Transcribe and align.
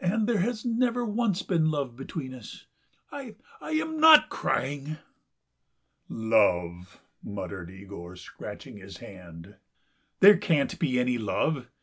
and... 0.00 0.26
there 0.26 0.38
has 0.38 0.64
never 0.64 1.04
once 1.04 1.42
been 1.42 1.70
love 1.70 1.94
between 1.96 2.32
us!... 2.34 2.64
I... 3.12 3.34
I 3.60 3.72
am 3.72 4.00
not 4.00 4.30
crying." 4.30 4.96
"Love..." 6.08 7.02
muttered 7.22 7.68
Yegor, 7.68 8.16
scratching 8.16 8.78
his 8.78 8.96
hand. 8.96 9.56
"There 10.20 10.38
can't 10.38 10.78
be 10.78 10.98
any 10.98 11.18
love. 11.18 11.68